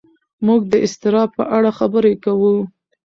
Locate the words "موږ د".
0.45-0.73